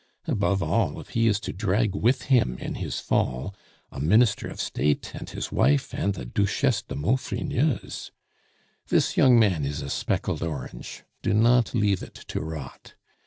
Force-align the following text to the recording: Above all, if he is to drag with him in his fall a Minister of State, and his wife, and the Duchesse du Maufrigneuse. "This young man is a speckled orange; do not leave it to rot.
Above 0.25 0.63
all, 0.63 0.99
if 0.99 1.09
he 1.09 1.27
is 1.27 1.39
to 1.39 1.53
drag 1.53 1.93
with 1.93 2.23
him 2.23 2.57
in 2.57 2.73
his 2.73 2.99
fall 2.99 3.53
a 3.91 3.99
Minister 3.99 4.47
of 4.47 4.59
State, 4.59 5.11
and 5.13 5.29
his 5.29 5.51
wife, 5.51 5.93
and 5.93 6.15
the 6.15 6.25
Duchesse 6.25 6.81
du 6.81 6.95
Maufrigneuse. 6.95 8.09
"This 8.87 9.15
young 9.15 9.37
man 9.37 9.63
is 9.63 9.83
a 9.83 9.91
speckled 9.91 10.41
orange; 10.41 11.03
do 11.21 11.35
not 11.35 11.75
leave 11.75 12.01
it 12.01 12.15
to 12.29 12.39
rot. 12.41 12.95